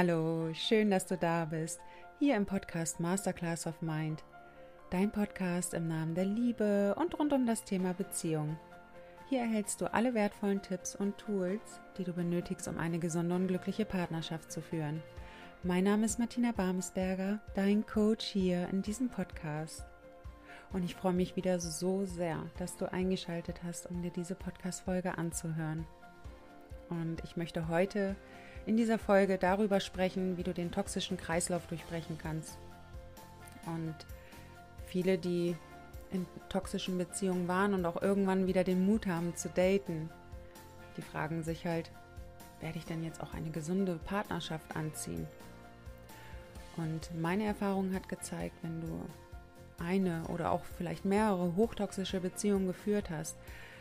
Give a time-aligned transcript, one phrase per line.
[0.00, 1.80] Hallo, schön, dass du da bist,
[2.20, 4.22] hier im Podcast Masterclass of Mind,
[4.90, 8.56] dein Podcast im Namen der Liebe und rund um das Thema Beziehung.
[9.28, 13.48] Hier erhältst du alle wertvollen Tipps und Tools, die du benötigst, um eine gesunde und
[13.48, 15.02] glückliche Partnerschaft zu führen.
[15.64, 19.84] Mein Name ist Martina Barmesberger, dein Coach hier in diesem Podcast.
[20.72, 25.18] Und ich freue mich wieder so sehr, dass du eingeschaltet hast, um dir diese Podcast-Folge
[25.18, 25.88] anzuhören.
[26.88, 28.14] Und ich möchte heute
[28.68, 32.58] in dieser Folge darüber sprechen, wie du den toxischen Kreislauf durchbrechen kannst.
[33.64, 33.94] Und
[34.84, 35.56] viele, die
[36.12, 40.10] in toxischen Beziehungen waren und auch irgendwann wieder den Mut haben zu daten,
[40.98, 41.90] die fragen sich halt,
[42.60, 45.26] werde ich denn jetzt auch eine gesunde Partnerschaft anziehen?
[46.76, 49.00] Und meine Erfahrung hat gezeigt, wenn du
[49.82, 53.38] eine oder auch vielleicht mehrere hochtoxische Beziehungen geführt hast,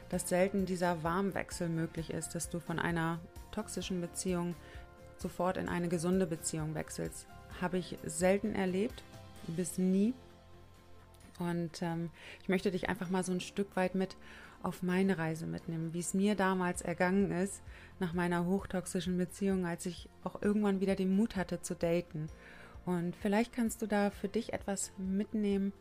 [0.07, 3.19] dass selten dieser Warmwechsel möglich ist, dass du von einer
[3.57, 4.55] toxischen Beziehung
[5.17, 7.27] sofort in eine gesunde Beziehung wechselst.
[7.59, 9.03] Habe ich selten erlebt,
[9.47, 10.13] bis nie.
[11.39, 12.09] Und ähm,
[12.41, 14.15] ich möchte dich einfach mal so ein Stück weit mit
[14.63, 17.61] auf meine Reise mitnehmen, wie es mir damals ergangen ist
[17.99, 22.27] nach meiner hochtoxischen Beziehung, als ich auch irgendwann wieder den Mut hatte zu daten.
[22.85, 25.73] Und vielleicht kannst du da für dich etwas mitnehmen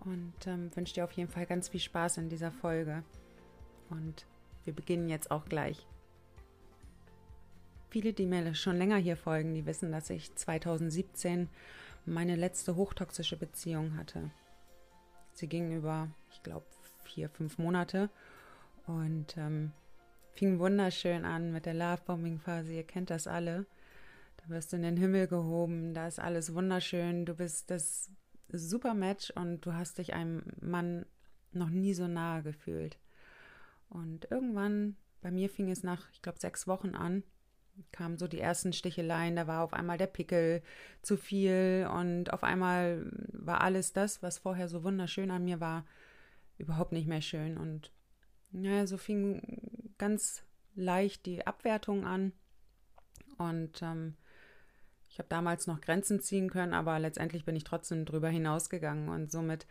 [0.00, 3.04] und ähm, wünsche dir auf jeden Fall ganz viel Spaß in dieser Folge.
[3.90, 4.26] Und
[4.64, 5.86] wir beginnen jetzt auch gleich.
[7.94, 11.48] Viele, die mir schon länger hier folgen, die wissen, dass ich 2017
[12.06, 14.32] meine letzte hochtoxische Beziehung hatte.
[15.32, 16.66] Sie ging über, ich glaube,
[17.04, 18.10] vier, fünf Monate
[18.88, 19.70] und ähm,
[20.32, 22.72] fing wunderschön an mit der Lovebombing-Phase.
[22.72, 23.64] Ihr kennt das alle.
[24.38, 27.26] Da wirst du in den Himmel gehoben, da ist alles wunderschön.
[27.26, 28.10] Du bist das
[28.48, 31.06] super Match und du hast dich einem Mann
[31.52, 32.98] noch nie so nahe gefühlt.
[33.88, 37.22] Und irgendwann, bei mir fing es nach, ich glaube, sechs Wochen an,
[37.92, 40.62] kamen so die ersten Sticheleien, da war auf einmal der Pickel
[41.02, 45.84] zu viel und auf einmal war alles das, was vorher so wunderschön an mir war,
[46.58, 47.56] überhaupt nicht mehr schön.
[47.56, 47.92] Und
[48.50, 52.32] naja, so fing ganz leicht die Abwertung an.
[53.38, 54.16] Und ähm,
[55.08, 59.30] ich habe damals noch Grenzen ziehen können, aber letztendlich bin ich trotzdem drüber hinausgegangen und
[59.30, 59.66] somit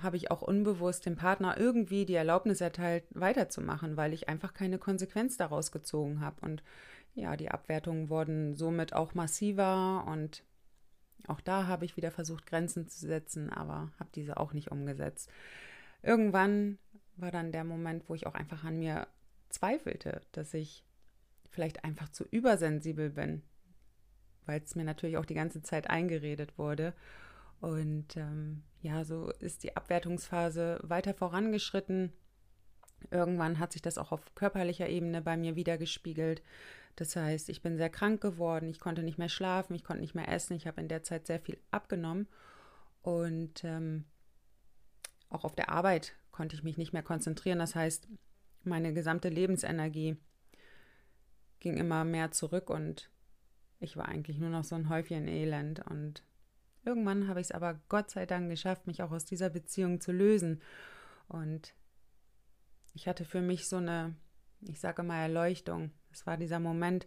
[0.00, 4.78] habe ich auch unbewusst dem Partner irgendwie die Erlaubnis erteilt, weiterzumachen, weil ich einfach keine
[4.78, 6.36] Konsequenz daraus gezogen habe.
[6.40, 6.62] Und
[7.14, 10.44] ja, die Abwertungen wurden somit auch massiver und
[11.28, 15.30] auch da habe ich wieder versucht, Grenzen zu setzen, aber habe diese auch nicht umgesetzt.
[16.02, 16.78] Irgendwann
[17.16, 19.06] war dann der Moment, wo ich auch einfach an mir
[19.50, 20.84] zweifelte, dass ich
[21.48, 23.42] vielleicht einfach zu übersensibel bin,
[24.46, 26.94] weil es mir natürlich auch die ganze Zeit eingeredet wurde.
[27.62, 32.12] Und ähm, ja, so ist die Abwertungsphase weiter vorangeschritten.
[33.12, 36.42] Irgendwann hat sich das auch auf körperlicher Ebene bei mir wieder gespiegelt.
[36.96, 40.16] Das heißt, ich bin sehr krank geworden, ich konnte nicht mehr schlafen, ich konnte nicht
[40.16, 42.26] mehr essen, ich habe in der Zeit sehr viel abgenommen
[43.00, 44.06] und ähm,
[45.28, 47.60] auch auf der Arbeit konnte ich mich nicht mehr konzentrieren.
[47.60, 48.08] Das heißt,
[48.64, 50.16] meine gesamte Lebensenergie
[51.60, 53.08] ging immer mehr zurück und
[53.78, 56.24] ich war eigentlich nur noch so ein Häufchen Elend und
[56.84, 60.12] Irgendwann habe ich es aber Gott sei Dank geschafft, mich auch aus dieser Beziehung zu
[60.12, 60.60] lösen.
[61.28, 61.74] Und
[62.94, 64.16] ich hatte für mich so eine,
[64.62, 65.92] ich sage mal, Erleuchtung.
[66.10, 67.06] Es war dieser Moment,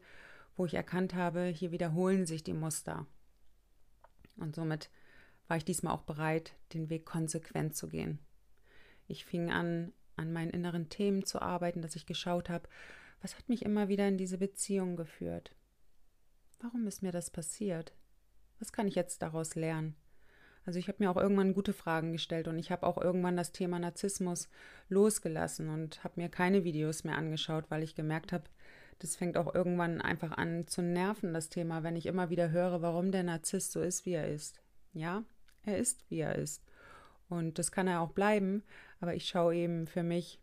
[0.56, 3.06] wo ich erkannt habe, hier wiederholen sich die Muster.
[4.38, 4.90] Und somit
[5.48, 8.20] war ich diesmal auch bereit, den Weg konsequent zu gehen.
[9.08, 12.68] Ich fing an, an meinen inneren Themen zu arbeiten, dass ich geschaut habe,
[13.22, 15.56] was hat mich immer wieder in diese Beziehung geführt?
[16.60, 17.94] Warum ist mir das passiert?
[18.60, 19.96] Was kann ich jetzt daraus lernen?
[20.66, 23.52] Also ich habe mir auch irgendwann gute Fragen gestellt und ich habe auch irgendwann das
[23.52, 24.50] Thema Narzissmus
[24.90, 28.46] losgelassen und habe mir keine Videos mehr angeschaut, weil ich gemerkt habe,
[29.00, 32.82] das fängt auch irgendwann einfach an zu nerven, das Thema, wenn ich immer wieder höre,
[32.82, 34.62] warum der Narzisst so ist, wie er ist.
[34.94, 35.24] Ja,
[35.64, 36.64] er ist, wie er ist.
[37.30, 38.64] Und das kann er auch bleiben,
[39.00, 40.40] aber ich schaue eben für mich,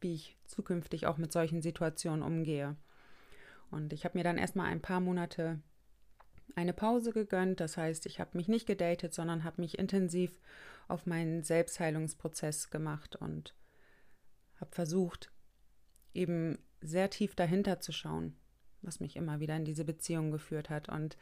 [0.00, 2.76] wie ich zukünftig auch mit solchen Situationen umgehe.
[3.70, 5.60] Und ich habe mir dann erstmal ein paar Monate
[6.54, 7.60] eine Pause gegönnt.
[7.60, 10.38] Das heißt, ich habe mich nicht gedatet, sondern habe mich intensiv
[10.88, 13.54] auf meinen Selbstheilungsprozess gemacht und
[14.60, 15.32] habe versucht,
[16.12, 18.36] eben sehr tief dahinter zu schauen,
[18.82, 20.88] was mich immer wieder in diese Beziehung geführt hat.
[20.88, 21.16] Und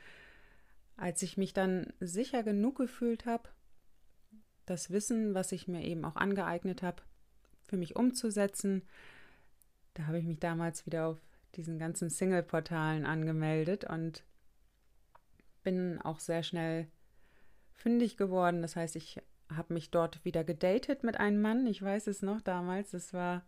[0.97, 3.49] als ich mich dann sicher genug gefühlt habe,
[4.67, 7.03] das Wissen, was ich mir eben auch angeeignet habe,
[7.67, 8.83] für mich umzusetzen,
[9.95, 11.19] da habe ich mich damals wieder auf
[11.57, 14.25] diesen ganzen Single-Portalen angemeldet und
[15.63, 16.89] bin auch sehr schnell
[17.73, 18.63] fündig geworden.
[18.63, 19.21] Das heißt, ich
[19.55, 21.67] habe mich dort wieder gedatet mit einem Mann.
[21.67, 22.95] Ich weiß es noch damals.
[22.95, 23.45] Es war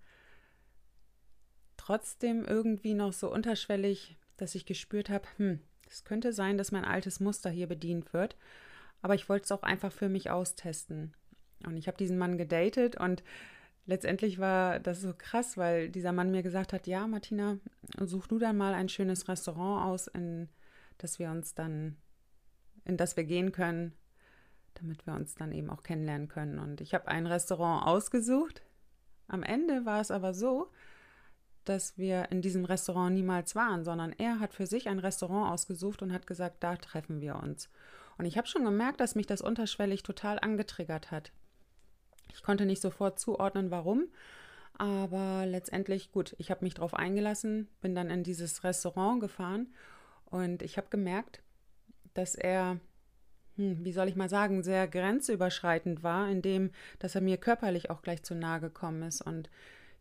[1.77, 6.85] trotzdem irgendwie noch so unterschwellig dass ich gespürt habe, hm, es könnte sein, dass mein
[6.85, 8.37] altes Muster hier bedient wird,
[9.03, 11.15] aber ich wollte es auch einfach für mich austesten.
[11.65, 13.23] Und ich habe diesen Mann gedatet und
[13.87, 17.59] letztendlich war das so krass, weil dieser Mann mir gesagt hat, ja, Martina,
[18.01, 20.49] such du dann mal ein schönes Restaurant aus, in
[20.99, 21.97] das wir uns dann,
[22.85, 23.93] in das wir gehen können,
[24.75, 26.59] damit wir uns dann eben auch kennenlernen können.
[26.59, 28.63] Und ich habe ein Restaurant ausgesucht.
[29.29, 30.71] Am Ende war es aber so,
[31.65, 36.03] dass wir in diesem Restaurant niemals waren, sondern er hat für sich ein Restaurant ausgesucht
[36.03, 37.71] und hat gesagt, da treffen wir uns.
[38.19, 41.33] Und ich habe schon gemerkt, dass mich das unterschwellig total angetriggert hat.
[42.33, 44.09] Ich konnte nicht sofort zuordnen, warum,
[44.77, 49.73] aber letztendlich, gut, ich habe mich darauf eingelassen, bin dann in dieses Restaurant gefahren
[50.27, 51.44] und ich habe gemerkt,
[52.15, 52.79] dass er,
[53.57, 58.03] hm, wie soll ich mal sagen, sehr grenzüberschreitend war, indem, dass er mir körperlich auch
[58.03, 59.51] gleich zu nahe gekommen ist und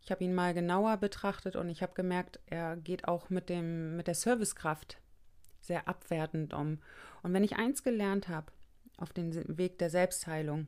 [0.04, 3.96] ich habe ihn mal genauer betrachtet und ich habe gemerkt, er geht auch mit, dem,
[3.96, 4.98] mit der Servicekraft
[5.62, 6.78] sehr abwertend um.
[7.22, 8.52] Und wenn ich eins gelernt habe
[8.98, 10.66] auf dem Weg der Selbstheilung,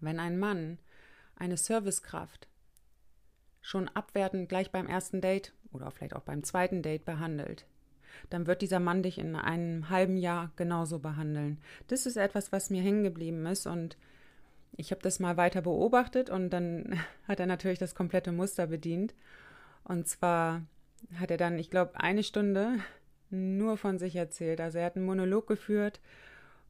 [0.00, 0.78] wenn ein Mann
[1.36, 2.48] eine Servicekraft
[3.60, 7.66] schon abwertend gleich beim ersten Date oder vielleicht auch beim zweiten Date behandelt,
[8.30, 11.58] dann wird dieser Mann dich in einem halben Jahr genauso behandeln.
[11.88, 13.96] Das ist etwas, was mir hängen geblieben ist und
[14.76, 16.98] ich habe das mal weiter beobachtet und dann
[17.28, 19.14] hat er natürlich das komplette Muster bedient.
[19.84, 20.62] Und zwar
[21.16, 22.78] hat er dann, ich glaube, eine Stunde
[23.30, 24.60] nur von sich erzählt.
[24.60, 26.00] Also er hat einen Monolog geführt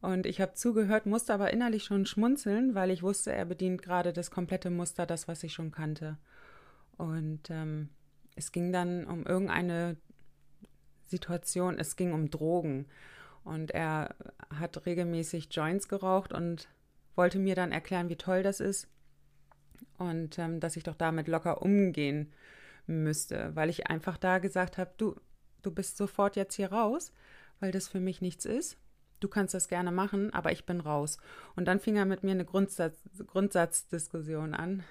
[0.03, 4.13] und ich habe zugehört, musste aber innerlich schon schmunzeln, weil ich wusste, er bedient gerade
[4.13, 6.19] das komplette Muster, das, was ich schon kannte.
[6.97, 7.89] Und ähm,
[8.35, 9.97] es ging dann um irgendeine
[11.13, 12.87] Situation, es ging um Drogen.
[13.45, 14.15] Und er
[14.59, 16.69] hat regelmäßig Joints geraucht und
[17.15, 18.89] wollte mir dann erklären, wie toll das ist
[19.99, 22.33] und ähm, dass ich doch damit locker umgehen
[22.87, 25.15] müsste, weil ich einfach da gesagt habe, du,
[25.63, 27.13] du bist sofort jetzt hier raus,
[27.61, 28.77] weil das für mich nichts ist.
[29.21, 31.19] Du kannst das gerne machen, aber ich bin raus.
[31.55, 34.83] Und dann fing er mit mir eine Grundsatz, Grundsatzdiskussion an,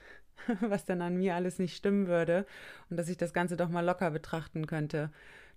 [0.62, 2.45] was dann an mir alles nicht stimmen würde
[2.89, 5.12] und dass ich das Ganze doch mal locker betrachten könnte.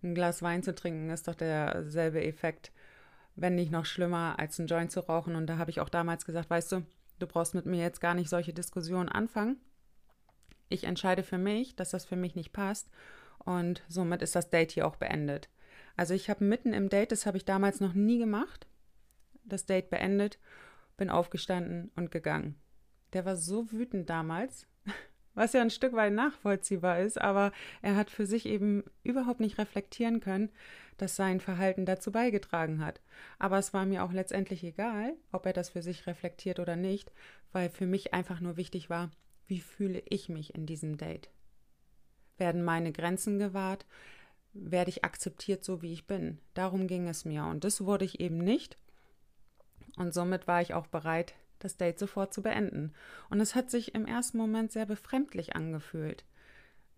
[0.05, 2.71] Ein Glas Wein zu trinken ist doch derselbe Effekt
[3.37, 5.35] wenn nicht noch schlimmer, als einen Joint zu rauchen.
[5.35, 6.87] Und da habe ich auch damals gesagt, weißt du,
[7.19, 9.59] du brauchst mit mir jetzt gar nicht solche Diskussionen anfangen.
[10.69, 12.89] Ich entscheide für mich, dass das für mich nicht passt.
[13.39, 15.49] Und somit ist das Date hier auch beendet.
[15.97, 18.67] Also ich habe mitten im Date, das habe ich damals noch nie gemacht,
[19.45, 20.39] das Date beendet,
[20.97, 22.57] bin aufgestanden und gegangen.
[23.13, 24.67] Der war so wütend damals,
[25.35, 27.53] was ja ein Stück weit nachvollziehbar ist, aber
[27.83, 30.51] er hat für sich eben überhaupt nicht reflektieren können,
[30.97, 33.01] dass sein Verhalten dazu beigetragen hat.
[33.39, 37.13] Aber es war mir auch letztendlich egal, ob er das für sich reflektiert oder nicht,
[37.53, 39.11] weil für mich einfach nur wichtig war,
[39.47, 41.31] wie fühle ich mich in diesem Date?
[42.39, 43.87] Werden meine Grenzen gewahrt?
[44.53, 46.39] Werde ich akzeptiert, so wie ich bin?
[46.55, 47.45] Darum ging es mir.
[47.45, 48.79] Und das wurde ich eben nicht.
[49.97, 52.93] Und somit war ich auch bereit, das Date sofort zu beenden.
[53.31, 56.25] Und es hat sich im ersten Moment sehr befremdlich angefühlt.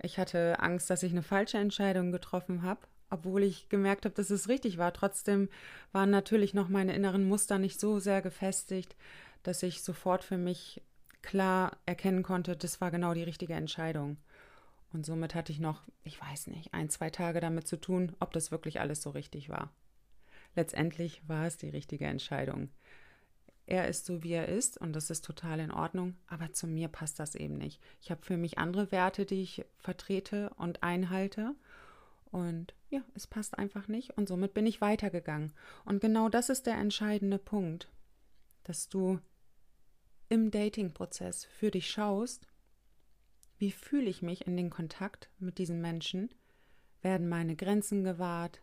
[0.03, 4.31] Ich hatte Angst, dass ich eine falsche Entscheidung getroffen habe, obwohl ich gemerkt habe, dass
[4.31, 4.93] es richtig war.
[4.93, 5.49] Trotzdem
[5.93, 8.97] waren natürlich noch meine inneren Muster nicht so sehr gefestigt,
[9.43, 10.83] dass ich sofort für mich
[11.23, 14.17] klar erkennen konnte, das war genau die richtige Entscheidung.
[14.93, 18.33] Und somit hatte ich noch, ich weiß nicht, ein, zwei Tage damit zu tun, ob
[18.33, 19.73] das wirklich alles so richtig war.
[20.55, 22.71] Letztendlich war es die richtige Entscheidung.
[23.67, 26.89] Er ist so, wie er ist und das ist total in Ordnung, aber zu mir
[26.89, 27.81] passt das eben nicht.
[28.01, 31.55] Ich habe für mich andere Werte, die ich vertrete und einhalte
[32.31, 35.53] und ja, es passt einfach nicht und somit bin ich weitergegangen.
[35.85, 37.89] Und genau das ist der entscheidende Punkt,
[38.63, 39.19] dass du
[40.29, 42.47] im Dating-Prozess für dich schaust,
[43.59, 46.31] wie fühle ich mich in den Kontakt mit diesen Menschen?
[47.01, 48.61] Werden meine Grenzen gewahrt?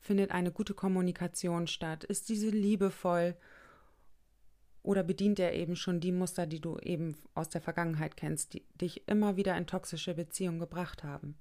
[0.00, 2.02] Findet eine gute Kommunikation statt?
[2.04, 3.36] Ist diese liebevoll?
[4.82, 8.64] Oder bedient er eben schon die Muster, die du eben aus der Vergangenheit kennst, die
[8.74, 11.36] dich immer wieder in toxische Beziehungen gebracht haben?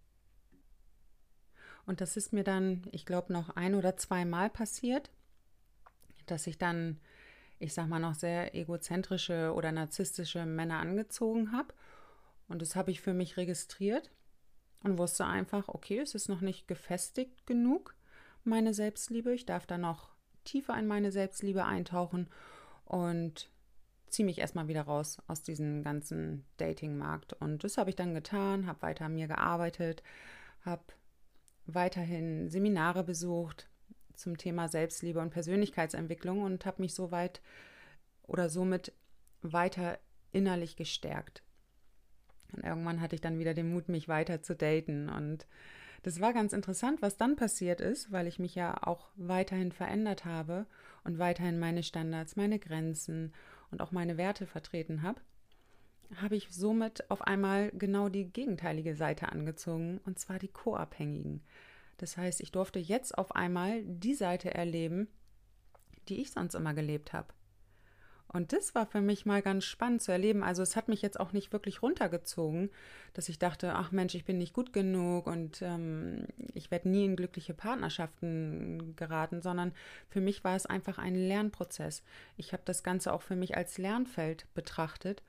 [1.85, 5.09] Und das ist mir dann, ich glaube, noch ein oder zweimal passiert,
[6.27, 6.99] dass ich dann,
[7.57, 11.73] ich sag mal, noch sehr egozentrische oder narzisstische Männer angezogen habe.
[12.47, 14.11] Und das habe ich für mich registriert
[14.83, 17.95] und wusste einfach, okay, es ist noch nicht gefestigt genug
[18.43, 19.33] meine Selbstliebe.
[19.33, 20.11] Ich darf da noch
[20.43, 22.29] tiefer in meine Selbstliebe eintauchen
[22.85, 23.49] und
[24.07, 27.33] ziehe mich erstmal wieder raus aus diesem ganzen Dating-Markt.
[27.33, 30.03] Und das habe ich dann getan, habe weiter an mir gearbeitet,
[30.65, 30.83] habe
[31.65, 33.69] weiterhin Seminare besucht
[34.13, 37.41] zum Thema Selbstliebe und Persönlichkeitsentwicklung und habe mich so weit
[38.23, 38.93] oder somit
[39.41, 39.97] weiter
[40.31, 41.43] innerlich gestärkt.
[42.53, 45.09] Und irgendwann hatte ich dann wieder den Mut, mich weiter zu daten.
[45.09, 45.47] Und
[46.03, 50.25] das war ganz interessant, was dann passiert ist, weil ich mich ja auch weiterhin verändert
[50.25, 50.65] habe
[51.03, 53.33] und weiterhin meine Standards, meine Grenzen
[53.69, 55.21] und auch meine Werte vertreten habe,
[56.15, 61.41] habe ich somit auf einmal genau die gegenteilige Seite angezogen, und zwar die Co-Abhängigen.
[61.97, 65.07] Das heißt, ich durfte jetzt auf einmal die Seite erleben,
[66.09, 67.27] die ich sonst immer gelebt habe.
[68.33, 70.41] Und das war für mich mal ganz spannend zu erleben.
[70.41, 72.69] Also es hat mich jetzt auch nicht wirklich runtergezogen,
[73.13, 77.03] dass ich dachte, ach Mensch, ich bin nicht gut genug und ähm, ich werde nie
[77.03, 79.73] in glückliche Partnerschaften geraten, sondern
[80.07, 82.03] für mich war es einfach ein Lernprozess.
[82.37, 85.23] Ich habe das Ganze auch für mich als Lernfeld betrachtet,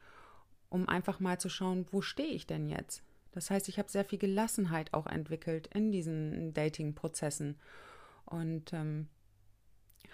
[0.69, 3.03] um einfach mal zu schauen, wo stehe ich denn jetzt?
[3.33, 7.59] Das heißt, ich habe sehr viel Gelassenheit auch entwickelt in diesen Dating-Prozessen.
[8.27, 9.09] Und ähm,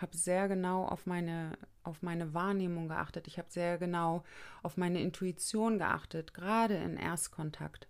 [0.01, 3.27] habe sehr genau auf meine, auf meine Wahrnehmung geachtet.
[3.27, 4.25] Ich habe sehr genau
[4.63, 7.89] auf meine Intuition geachtet, gerade in Erstkontakt.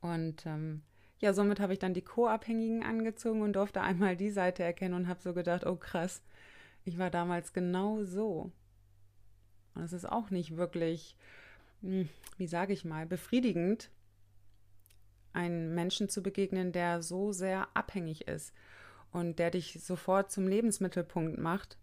[0.00, 0.82] Und ähm,
[1.18, 5.08] ja, somit habe ich dann die Co-Abhängigen angezogen und durfte einmal die Seite erkennen und
[5.08, 6.22] habe so gedacht, oh krass,
[6.84, 8.50] ich war damals genau so.
[9.74, 11.16] Und es ist auch nicht wirklich,
[11.82, 13.90] hm, wie sage ich mal, befriedigend,
[15.32, 18.52] einen Menschen zu begegnen, der so sehr abhängig ist
[19.12, 21.78] und der dich sofort zum Lebensmittelpunkt macht,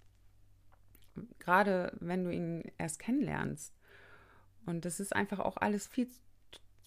[1.40, 3.74] gerade wenn du ihn erst kennenlernst.
[4.66, 6.08] Und das ist einfach auch alles viel,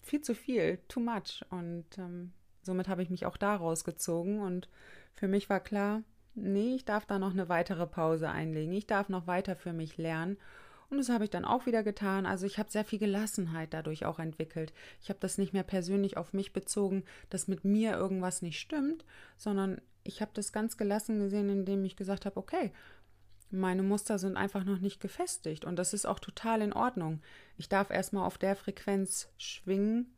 [0.03, 1.43] viel zu viel, too much.
[1.49, 2.31] Und ähm,
[2.61, 4.39] somit habe ich mich auch da rausgezogen.
[4.39, 4.69] Und
[5.13, 6.03] für mich war klar,
[6.35, 8.73] nee, ich darf da noch eine weitere Pause einlegen.
[8.73, 10.37] Ich darf noch weiter für mich lernen.
[10.89, 12.25] Und das habe ich dann auch wieder getan.
[12.25, 14.73] Also ich habe sehr viel Gelassenheit dadurch auch entwickelt.
[15.01, 19.05] Ich habe das nicht mehr persönlich auf mich bezogen, dass mit mir irgendwas nicht stimmt,
[19.37, 22.71] sondern ich habe das ganz gelassen gesehen, indem ich gesagt habe, okay,
[23.51, 27.21] meine Muster sind einfach noch nicht gefestigt und das ist auch total in Ordnung.
[27.57, 30.13] Ich darf erstmal auf der Frequenz schwingen,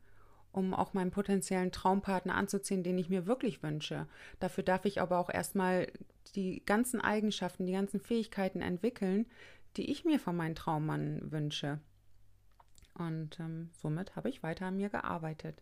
[0.52, 4.06] um auch meinen potenziellen Traumpartner anzuziehen, den ich mir wirklich wünsche.
[4.38, 5.88] Dafür darf ich aber auch erstmal
[6.36, 9.26] die ganzen Eigenschaften, die ganzen Fähigkeiten entwickeln,
[9.76, 11.80] die ich mir von meinem Traummann wünsche.
[12.94, 15.60] Und ähm, somit habe ich weiter an mir gearbeitet.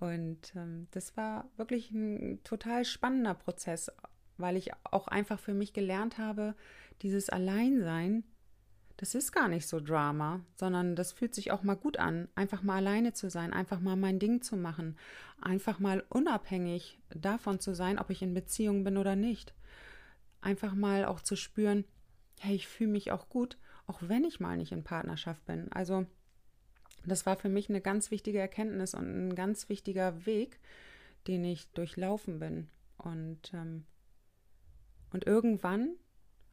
[0.00, 3.92] Und ähm, das war wirklich ein total spannender Prozess,
[4.38, 6.54] weil ich auch einfach für mich gelernt habe,
[7.02, 8.24] dieses Alleinsein,
[8.96, 12.62] das ist gar nicht so Drama, sondern das fühlt sich auch mal gut an, einfach
[12.62, 14.96] mal alleine zu sein, einfach mal mein Ding zu machen,
[15.40, 19.54] einfach mal unabhängig davon zu sein, ob ich in Beziehung bin oder nicht.
[20.42, 21.84] Einfach mal auch zu spüren,
[22.40, 25.70] hey, ich fühle mich auch gut, auch wenn ich mal nicht in Partnerschaft bin.
[25.72, 26.06] Also
[27.04, 30.58] das war für mich eine ganz wichtige Erkenntnis und ein ganz wichtiger Weg,
[31.26, 32.68] den ich durchlaufen bin.
[32.98, 33.84] Und, ähm,
[35.12, 35.96] und irgendwann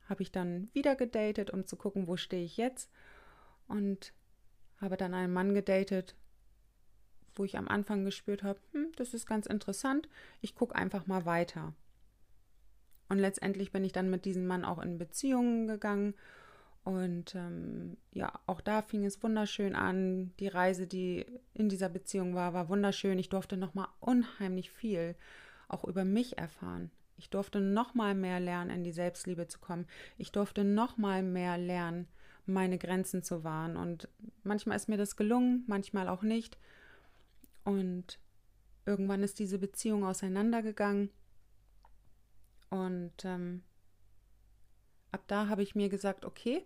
[0.07, 2.89] habe ich dann wieder gedatet, um zu gucken, wo stehe ich jetzt.
[3.67, 4.13] Und
[4.79, 6.15] habe dann einen Mann gedatet,
[7.35, 10.07] wo ich am Anfang gespürt habe, hm, das ist ganz interessant,
[10.41, 11.73] ich gucke einfach mal weiter.
[13.09, 16.13] Und letztendlich bin ich dann mit diesem Mann auch in Beziehungen gegangen
[16.87, 20.31] und ähm, ja, auch da fing es wunderschön an.
[20.39, 23.19] Die Reise, die in dieser Beziehung war, war wunderschön.
[23.19, 25.15] Ich durfte nochmal unheimlich viel
[25.67, 26.89] auch über mich erfahren.
[27.17, 29.85] Ich durfte nochmal mehr lernen, in die Selbstliebe zu kommen.
[30.17, 32.07] Ich durfte nochmal mehr lernen,
[32.45, 33.75] meine Grenzen zu wahren.
[33.75, 34.07] Und
[34.43, 36.57] manchmal ist mir das gelungen, manchmal auch nicht.
[37.65, 38.17] Und
[38.85, 41.09] irgendwann ist diese Beziehung auseinandergegangen.
[42.69, 43.63] Und ähm,
[45.11, 46.65] ab da habe ich mir gesagt, okay,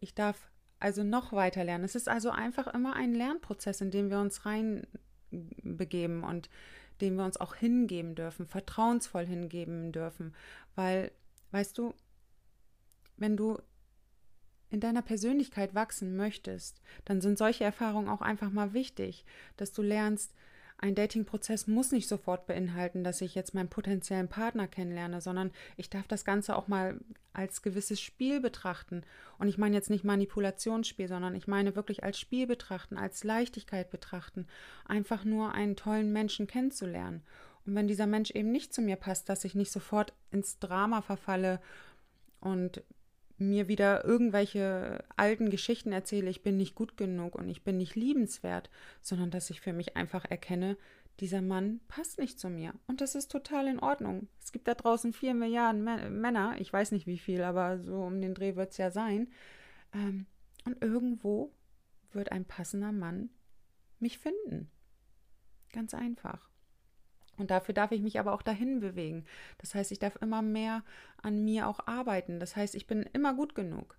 [0.00, 1.84] ich darf also noch weiter lernen.
[1.84, 6.48] Es ist also einfach immer ein Lernprozess, in dem wir uns reinbegeben und
[7.00, 10.34] dem wir uns auch hingeben dürfen, vertrauensvoll hingeben dürfen.
[10.74, 11.12] Weil,
[11.50, 11.94] weißt du,
[13.16, 13.58] wenn du
[14.70, 19.24] in deiner Persönlichkeit wachsen möchtest, dann sind solche Erfahrungen auch einfach mal wichtig,
[19.56, 20.32] dass du lernst,
[20.82, 25.90] ein Dating-Prozess muss nicht sofort beinhalten, dass ich jetzt meinen potenziellen Partner kennenlerne, sondern ich
[25.90, 26.98] darf das Ganze auch mal
[27.34, 29.02] als gewisses Spiel betrachten.
[29.38, 33.90] Und ich meine jetzt nicht Manipulationsspiel, sondern ich meine wirklich als Spiel betrachten, als Leichtigkeit
[33.90, 34.46] betrachten,
[34.86, 37.22] einfach nur einen tollen Menschen kennenzulernen.
[37.66, 41.02] Und wenn dieser Mensch eben nicht zu mir passt, dass ich nicht sofort ins Drama
[41.02, 41.60] verfalle
[42.40, 42.82] und
[43.40, 47.96] mir wieder irgendwelche alten Geschichten erzähle, ich bin nicht gut genug und ich bin nicht
[47.96, 48.70] liebenswert,
[49.00, 50.76] sondern dass ich für mich einfach erkenne,
[51.20, 52.74] dieser Mann passt nicht zu mir.
[52.86, 54.28] Und das ist total in Ordnung.
[54.42, 55.82] Es gibt da draußen vier Milliarden
[56.20, 59.28] Männer, ich weiß nicht wie viel, aber so um den Dreh wird es ja sein.
[59.92, 60.26] Ähm,
[60.64, 61.52] und irgendwo
[62.12, 63.30] wird ein passender Mann
[63.98, 64.70] mich finden.
[65.72, 66.49] Ganz einfach.
[67.40, 69.24] Und dafür darf ich mich aber auch dahin bewegen.
[69.58, 70.84] Das heißt, ich darf immer mehr
[71.22, 72.38] an mir auch arbeiten.
[72.38, 73.96] Das heißt, ich bin immer gut genug.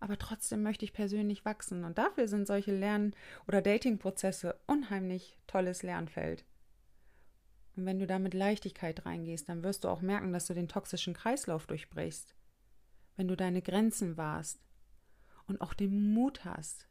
[0.00, 1.84] aber trotzdem möchte ich persönlich wachsen.
[1.84, 3.14] Und dafür sind solche Lern-
[3.48, 6.44] oder Dating-Prozesse unheimlich tolles Lernfeld.
[7.76, 10.68] Und wenn du da mit Leichtigkeit reingehst, dann wirst du auch merken, dass du den
[10.68, 12.34] toxischen Kreislauf durchbrichst.
[13.16, 14.60] Wenn du deine Grenzen wahrst
[15.46, 16.85] und auch den Mut hast,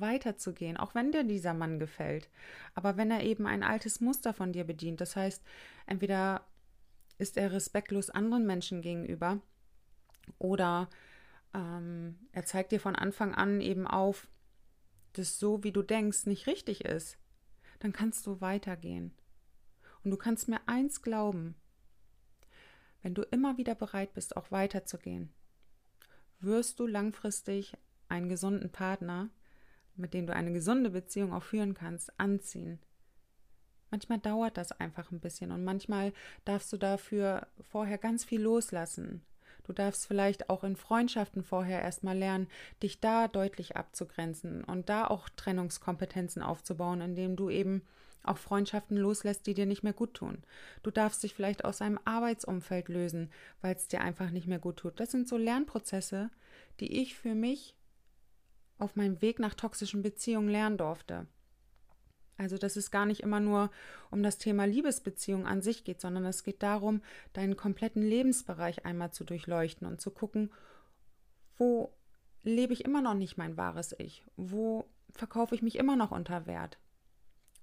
[0.00, 2.28] weiterzugehen, auch wenn dir dieser Mann gefällt.
[2.74, 5.42] Aber wenn er eben ein altes Muster von dir bedient, das heißt,
[5.86, 6.46] entweder
[7.18, 9.40] ist er respektlos anderen Menschen gegenüber
[10.38, 10.88] oder
[11.54, 14.28] ähm, er zeigt dir von Anfang an eben auf,
[15.12, 17.18] dass so, wie du denkst, nicht richtig ist,
[17.78, 19.12] dann kannst du weitergehen.
[20.02, 21.54] Und du kannst mir eins glauben,
[23.02, 25.32] wenn du immer wieder bereit bist, auch weiterzugehen,
[26.40, 27.76] wirst du langfristig
[28.08, 29.30] einen gesunden Partner,
[29.96, 32.78] mit dem du eine gesunde Beziehung auch führen kannst, anziehen.
[33.90, 36.12] Manchmal dauert das einfach ein bisschen und manchmal
[36.44, 39.22] darfst du dafür vorher ganz viel loslassen.
[39.64, 42.48] Du darfst vielleicht auch in Freundschaften vorher erstmal lernen,
[42.82, 47.82] dich da deutlich abzugrenzen und da auch Trennungskompetenzen aufzubauen, indem du eben
[48.24, 50.42] auch Freundschaften loslässt, die dir nicht mehr gut tun.
[50.82, 54.78] Du darfst dich vielleicht aus einem Arbeitsumfeld lösen, weil es dir einfach nicht mehr gut
[54.78, 54.98] tut.
[54.98, 56.30] Das sind so Lernprozesse,
[56.80, 57.74] die ich für mich
[58.78, 61.26] auf meinem Weg nach toxischen Beziehungen lernen durfte.
[62.36, 63.70] Also, dass es gar nicht immer nur
[64.10, 67.00] um das Thema Liebesbeziehung an sich geht, sondern es geht darum,
[67.32, 70.50] deinen kompletten Lebensbereich einmal zu durchleuchten und zu gucken,
[71.56, 71.94] wo
[72.42, 74.24] lebe ich immer noch nicht mein wahres Ich?
[74.36, 76.78] Wo verkaufe ich mich immer noch unter Wert?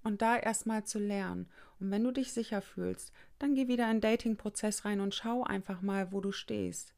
[0.02, 1.48] Und da erstmal zu lernen.
[1.78, 5.44] Und wenn du dich sicher fühlst, dann geh wieder in den Dating-Prozess rein und schau
[5.44, 6.94] einfach mal, wo du stehst.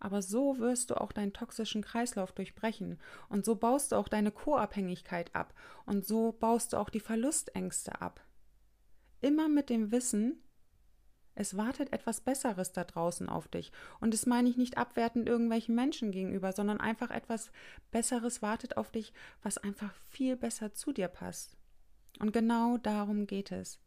[0.00, 4.30] Aber so wirst du auch deinen toxischen Kreislauf durchbrechen und so baust du auch deine
[4.30, 5.54] Co-Abhängigkeit ab
[5.86, 8.20] und so baust du auch die Verlustängste ab.
[9.20, 10.42] Immer mit dem Wissen,
[11.40, 13.70] es wartet etwas Besseres da draußen auf dich.
[14.00, 17.52] Und das meine ich nicht abwertend irgendwelchen Menschen gegenüber, sondern einfach etwas
[17.92, 19.12] Besseres wartet auf dich,
[19.42, 21.56] was einfach viel besser zu dir passt.
[22.18, 23.78] Und genau darum geht es.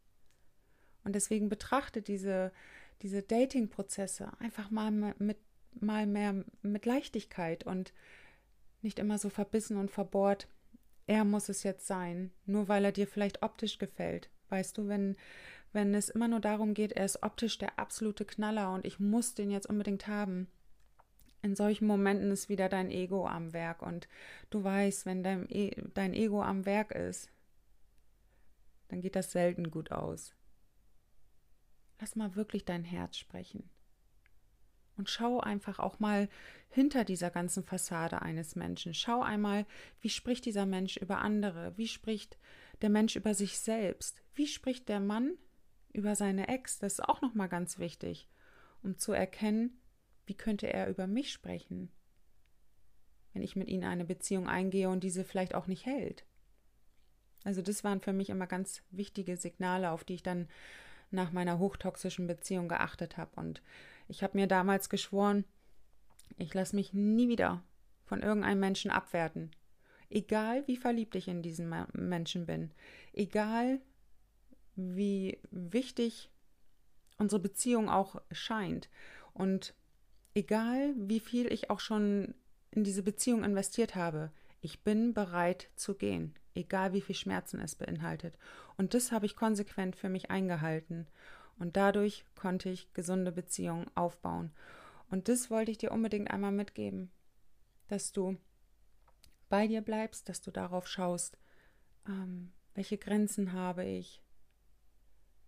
[1.03, 2.53] Und deswegen betrachte diese,
[3.01, 5.37] diese Dating-Prozesse einfach mal mit
[5.79, 7.93] mal mehr mit Leichtigkeit und
[8.81, 10.47] nicht immer so verbissen und verbohrt.
[11.07, 14.29] Er muss es jetzt sein, nur weil er dir vielleicht optisch gefällt.
[14.49, 15.15] Weißt du, wenn,
[15.73, 19.33] wenn es immer nur darum geht, er ist optisch der absolute Knaller und ich muss
[19.33, 20.47] den jetzt unbedingt haben.
[21.43, 24.07] In solchen Momenten ist wieder dein Ego am Werk und
[24.51, 27.31] du weißt, wenn dein, e dein Ego am Werk ist,
[28.89, 30.35] dann geht das selten gut aus.
[31.99, 33.69] Lass mal wirklich dein Herz sprechen.
[34.97, 36.29] Und schau einfach auch mal
[36.69, 38.93] hinter dieser ganzen Fassade eines Menschen.
[38.93, 39.65] Schau einmal,
[39.99, 41.77] wie spricht dieser Mensch über andere?
[41.77, 42.37] Wie spricht
[42.81, 44.21] der Mensch über sich selbst?
[44.33, 45.33] Wie spricht der Mann
[45.93, 46.79] über seine Ex?
[46.79, 48.29] Das ist auch nochmal ganz wichtig,
[48.83, 49.81] um zu erkennen,
[50.25, 51.91] wie könnte er über mich sprechen,
[53.33, 56.25] wenn ich mit ihnen eine Beziehung eingehe und diese vielleicht auch nicht hält.
[57.43, 60.47] Also das waren für mich immer ganz wichtige Signale, auf die ich dann
[61.09, 63.31] nach meiner hochtoxischen Beziehung geachtet habe.
[63.35, 63.61] Und
[64.11, 65.45] ich habe mir damals geschworen,
[66.37, 67.63] ich lasse mich nie wieder
[68.05, 69.51] von irgendeinem Menschen abwerten.
[70.09, 72.71] Egal wie verliebt ich in diesen Menschen bin.
[73.13, 73.81] Egal
[74.75, 76.29] wie wichtig
[77.17, 78.89] unsere Beziehung auch scheint.
[79.33, 79.73] Und
[80.33, 82.35] egal wie viel ich auch schon
[82.71, 87.75] in diese Beziehung investiert habe, ich bin bereit zu gehen egal wie viel Schmerzen es
[87.75, 88.37] beinhaltet.
[88.77, 91.07] Und das habe ich konsequent für mich eingehalten.
[91.57, 94.51] Und dadurch konnte ich gesunde Beziehungen aufbauen.
[95.09, 97.11] Und das wollte ich dir unbedingt einmal mitgeben,
[97.87, 98.37] dass du
[99.49, 101.37] bei dir bleibst, dass du darauf schaust,
[102.07, 104.23] ähm, welche Grenzen habe ich,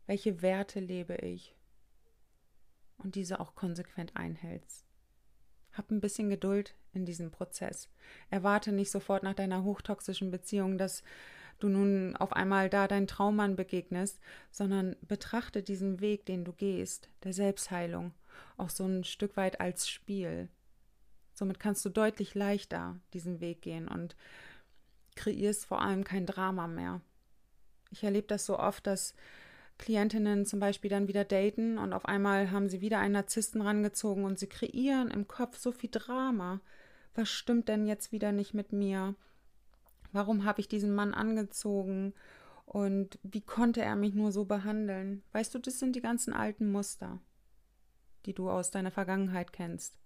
[0.06, 1.56] welche Werte lebe ich
[2.98, 4.86] und diese auch konsequent einhältst.
[5.72, 7.90] Hab ein bisschen Geduld in diesem Prozess.
[8.30, 11.04] Erwarte nicht sofort nach deiner hochtoxischen Beziehung, dass
[11.64, 14.20] du nun auf einmal da dein Traummann begegnest,
[14.52, 18.14] sondern betrachte diesen Weg, den du gehst, der Selbstheilung,
[18.58, 20.50] auch so ein Stück weit als Spiel.
[21.34, 24.16] Somit kannst du deutlich leichter diesen Weg gehen und
[25.16, 27.02] kreierst vor allem kein Drama mehr.
[27.92, 29.16] Ich erlebe das so oft, dass
[29.78, 34.24] Klientinnen zum Beispiel dann wieder daten und auf einmal haben sie wieder einen Narzissten rangezogen
[34.24, 36.62] und sie kreieren im Kopf so viel Drama.
[37.16, 39.16] Was stimmt denn jetzt wieder nicht mit mir?
[40.14, 42.14] Warum habe ich diesen Mann angezogen?
[42.66, 45.24] Und wie konnte er mich nur so behandeln?
[45.34, 47.20] Weißt du, das sind die ganzen alten Muster,
[48.26, 49.98] die du aus deiner Vergangenheit kennst.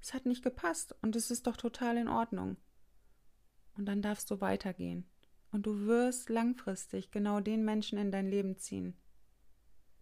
[0.00, 2.56] Es hat nicht gepasst und es ist doch total in Ordnung.
[3.76, 5.08] Und dann darfst du weitergehen.
[5.50, 8.96] Und du wirst langfristig genau den Menschen in dein Leben ziehen,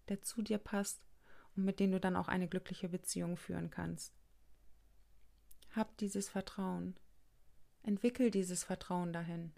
[0.09, 1.03] der zu dir passt
[1.57, 4.15] und mit dem du dann auch eine glückliche Beziehung führen kannst.
[5.71, 6.97] Hab dieses Vertrauen.
[7.83, 9.53] Entwickel dieses Vertrauen dahin.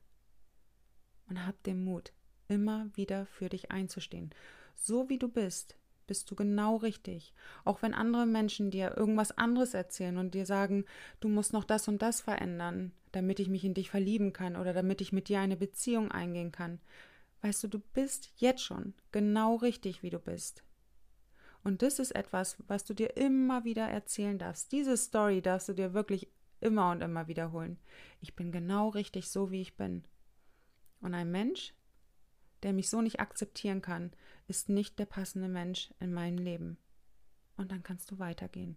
[1.29, 2.13] Und hab den Mut,
[2.49, 4.31] immer wieder für dich einzustehen.
[4.75, 7.35] So wie du bist, bist du genau richtig.
[7.65, 10.85] Auch wenn andere Menschen dir irgendwas anderes erzählen und dir sagen,
[11.21, 14.73] du musst noch das und das verändern, damit ich mich in dich verlieben kann oder
[14.73, 16.81] damit ich mit dir eine Beziehung eingehen kann.
[17.43, 20.65] Weißt du, du bist jetzt schon genau richtig, wie du bist.
[21.63, 24.71] Und das ist etwas, was du dir immer wieder erzählen darfst.
[24.73, 26.29] Diese Story darfst du dir wirklich
[26.65, 27.79] immer und immer wiederholen.
[28.21, 30.05] Ich bin genau richtig so, wie ich bin.
[31.01, 31.75] Und ein Mensch,
[32.63, 34.13] der mich so nicht akzeptieren kann,
[34.49, 36.79] ist nicht der passende Mensch in meinem Leben.
[37.57, 38.77] Und dann kannst du weitergehen.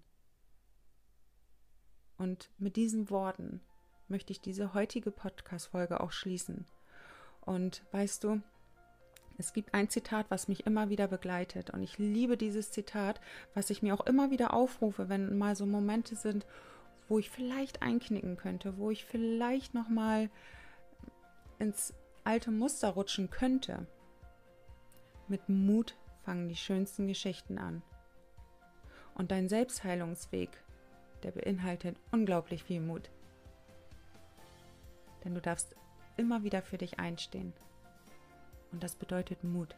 [2.17, 3.61] Und mit diesen Worten
[4.07, 6.65] möchte ich diese heutige Podcast-Folge auch schließen.
[7.41, 8.41] Und weißt du,
[9.37, 11.69] es gibt ein Zitat, was mich immer wieder begleitet.
[11.69, 13.21] Und ich liebe dieses Zitat,
[13.53, 16.45] was ich mir auch immer wieder aufrufe, wenn mal so Momente sind,
[17.07, 20.29] wo ich vielleicht einknicken könnte, wo ich vielleicht nochmal
[21.59, 21.93] ins
[22.23, 23.87] alte Muster rutschen könnte.
[25.27, 27.81] Mit Mut fangen die schönsten Geschichten an.
[29.15, 30.49] Und dein Selbstheilungsweg,
[31.23, 33.09] der beinhaltet unglaublich viel Mut.
[35.23, 35.75] Denn du darfst
[36.17, 37.53] immer wieder für dich einstehen.
[38.71, 39.75] Und das bedeutet Mut.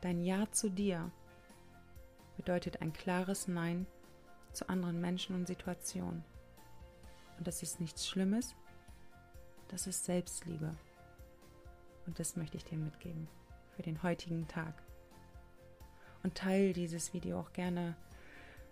[0.00, 1.10] Dein Ja zu dir
[2.36, 3.86] bedeutet ein klares Nein
[4.56, 6.24] zu anderen Menschen und Situationen.
[7.38, 8.54] Und das ist nichts Schlimmes,
[9.68, 10.74] das ist Selbstliebe.
[12.06, 13.28] Und das möchte ich dir mitgeben
[13.74, 14.74] für den heutigen Tag.
[16.22, 17.96] Und teile dieses Video auch gerne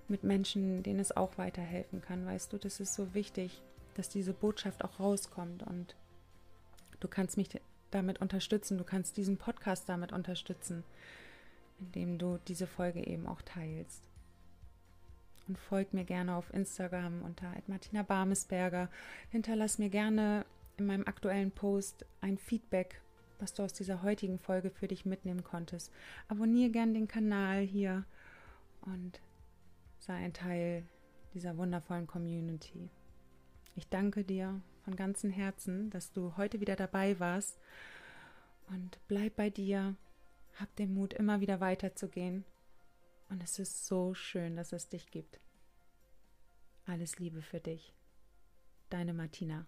[0.09, 2.27] mit Menschen, denen es auch weiterhelfen kann.
[2.27, 3.63] Weißt du, das ist so wichtig,
[3.95, 5.63] dass diese Botschaft auch rauskommt.
[5.63, 5.95] Und
[7.01, 7.49] du kannst mich
[7.91, 10.85] damit unterstützen, du kannst diesen Podcast damit unterstützen,
[11.79, 14.03] indem du diese Folge eben auch teilst.
[15.47, 18.89] Und folg mir gerne auf Instagram unter Martina Barmesberger.
[19.31, 20.47] Hinterlass mir gerne
[20.79, 23.01] in meinem aktuellen Post ein Feedback,
[23.39, 25.93] was du aus dieser heutigen Folge für dich mitnehmen konntest.
[26.29, 28.05] Abonniere gerne den Kanal hier
[28.83, 29.21] und
[29.99, 30.85] sei ein Teil
[31.35, 32.89] dieser wundervollen Community.
[33.77, 37.59] Ich danke dir von ganzem Herzen, dass du heute wieder dabei warst
[38.69, 39.97] und bleib bei dir.
[40.61, 42.45] Hab den Mut, immer wieder weiterzugehen.
[43.35, 45.41] Und es ist so schön, dass es dich gibt.
[46.87, 47.93] Alles Liebe für dich.
[48.91, 49.67] Deine Martina.